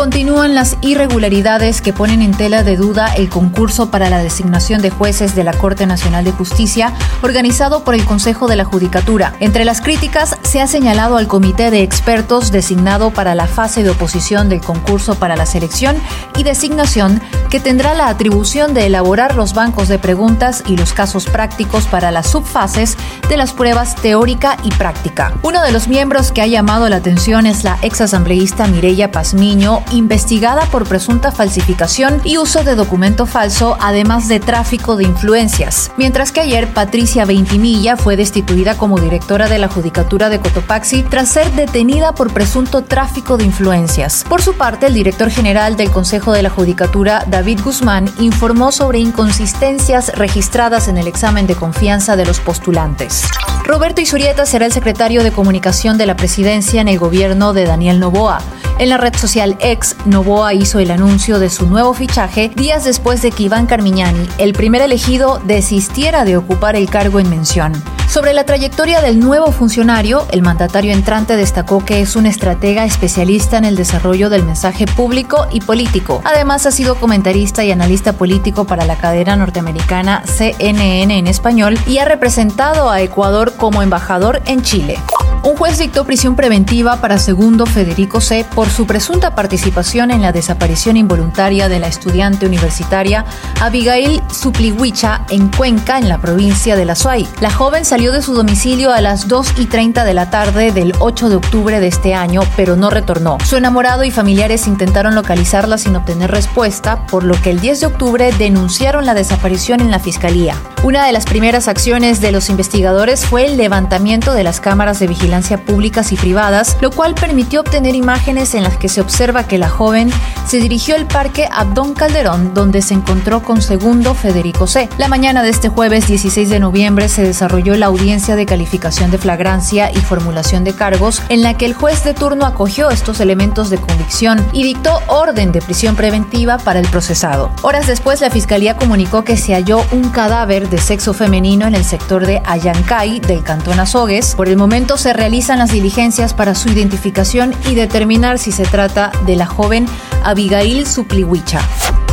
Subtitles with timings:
[0.00, 4.88] Continúan las irregularidades que ponen en tela de duda el concurso para la designación de
[4.88, 9.34] jueces de la Corte Nacional de Justicia organizado por el Consejo de la Judicatura.
[9.40, 13.90] Entre las críticas se ha señalado al comité de expertos designado para la fase de
[13.90, 15.96] oposición del concurso para la selección
[16.34, 21.26] y designación que tendrá la atribución de elaborar los bancos de preguntas y los casos
[21.26, 22.96] prácticos para las subfases
[23.28, 25.34] de las pruebas teórica y práctica.
[25.42, 30.66] Uno de los miembros que ha llamado la atención es la exasambleísta Mireya Pazmiño, investigada
[30.66, 35.90] por presunta falsificación y uso de documento falso, además de tráfico de influencias.
[35.96, 41.28] Mientras que ayer Patricia Veintimilla fue destituida como directora de la Judicatura de Cotopaxi tras
[41.28, 44.24] ser detenida por presunto tráfico de influencias.
[44.28, 48.98] Por su parte, el director general del Consejo de la Judicatura, David Guzmán, informó sobre
[48.98, 53.24] inconsistencias registradas en el examen de confianza de los postulantes.
[53.64, 58.00] Roberto Isurieta será el secretario de comunicación de la presidencia en el gobierno de Daniel
[58.00, 58.40] Novoa.
[58.78, 59.56] En la red social
[60.04, 64.52] Novoa hizo el anuncio de su nuevo fichaje días después de que Iván Carmiñani, el
[64.52, 67.72] primer elegido, desistiera de ocupar el cargo en mención.
[68.10, 73.56] Sobre la trayectoria del nuevo funcionario, el mandatario entrante destacó que es un estratega especialista
[73.56, 76.20] en el desarrollo del mensaje público y político.
[76.24, 81.98] Además, ha sido comentarista y analista político para la cadena norteamericana CNN en español y
[81.98, 84.98] ha representado a Ecuador como embajador en Chile.
[85.42, 88.44] Un juez dictó prisión preventiva para segundo Federico C.
[88.54, 93.24] por su presunta participación en la desaparición involuntaria de la estudiante universitaria
[93.58, 97.26] Abigail Suplihuicha en Cuenca, en la provincia de La Suay.
[97.40, 100.92] La joven salió de su domicilio a las 2 y 30 de la tarde del
[100.98, 103.38] 8 de octubre de este año, pero no retornó.
[103.42, 107.86] Su enamorado y familiares intentaron localizarla sin obtener respuesta, por lo que el 10 de
[107.86, 110.54] octubre denunciaron la desaparición en la fiscalía.
[110.82, 115.08] Una de las primeras acciones de los investigadores fue el levantamiento de las cámaras de
[115.08, 119.58] vigilancia públicas y privadas, lo cual permitió obtener imágenes en las que se observa que
[119.58, 120.10] la joven
[120.46, 124.88] se dirigió al parque Abdón Calderón, donde se encontró con segundo Federico C.
[124.96, 129.18] La mañana de este jueves 16 de noviembre se desarrolló la audiencia de calificación de
[129.18, 133.68] flagrancia y formulación de cargos, en la que el juez de turno acogió estos elementos
[133.68, 137.50] de convicción y dictó orden de prisión preventiva para el procesado.
[137.60, 141.84] Horas después, la fiscalía comunicó que se halló un cadáver de sexo femenino en el
[141.84, 144.34] sector de Ayancay del cantón Azogues.
[144.34, 149.12] Por el momento se realizan las diligencias para su identificación y determinar si se trata
[149.26, 149.86] de la joven
[150.24, 151.60] Abigail Suplihuicha.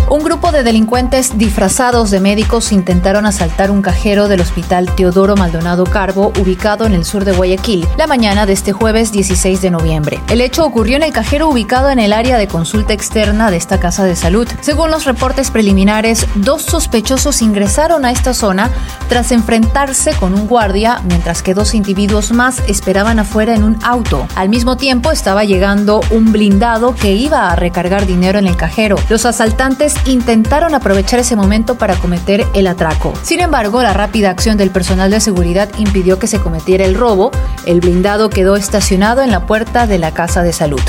[0.09, 5.84] Un grupo de delincuentes disfrazados de médicos intentaron asaltar un cajero del Hospital Teodoro Maldonado
[5.84, 10.22] Carbo, ubicado en el sur de Guayaquil, la mañana de este jueves 16 de noviembre.
[10.29, 13.81] El hecho ocurrió en el cajero ubicado en el área de consulta externa de esta
[13.81, 14.47] casa de salud.
[14.62, 18.69] Según los reportes preliminares, dos sospechosos ingresaron a esta zona
[19.09, 24.25] tras enfrentarse con un guardia, mientras que dos individuos más esperaban afuera en un auto.
[24.35, 28.95] Al mismo tiempo estaba llegando un blindado que iba a recargar dinero en el cajero.
[29.09, 33.13] Los asaltantes intentaron aprovechar ese momento para cometer el atraco.
[33.23, 37.31] Sin embargo, la rápida acción del personal de seguridad impidió que se cometiera el robo.
[37.65, 40.81] El blindado quedó estacionado en la puerta de la casa de salud.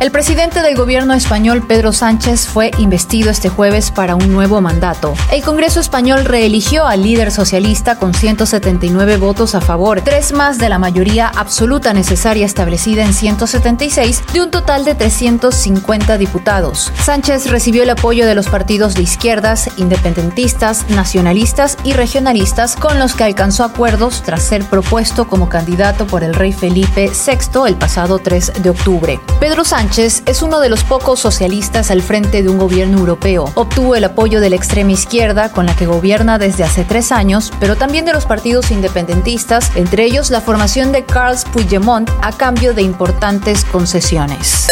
[0.00, 5.14] El presidente del gobierno español, Pedro Sánchez, fue investido este jueves para un nuevo mandato.
[5.32, 10.68] El Congreso español reeligió al líder socialista con 179 votos a favor, tres más de
[10.68, 16.92] la mayoría absoluta necesaria establecida en 176 de un total de 350 diputados.
[17.02, 23.16] Sánchez recibió el apoyo de los partidos de izquierdas, independentistas, nacionalistas y regionalistas con los
[23.16, 28.20] que alcanzó acuerdos tras ser propuesto como candidato por el rey Felipe VI el pasado
[28.20, 29.20] 3 de octubre.
[29.40, 33.50] Pedro Sánchez Es uno de los pocos socialistas al frente de un gobierno europeo.
[33.54, 37.52] Obtuvo el apoyo de la extrema izquierda, con la que gobierna desde hace tres años,
[37.58, 42.74] pero también de los partidos independentistas, entre ellos la formación de Carles Puigdemont, a cambio
[42.74, 44.68] de importantes concesiones.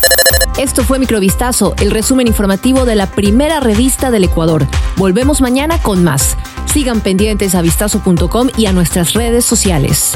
[0.58, 4.66] Esto fue Microvistazo, el resumen informativo de la primera revista del Ecuador.
[4.96, 6.36] Volvemos mañana con más.
[6.66, 10.12] Sigan pendientes a vistazo.com y a nuestras redes sociales.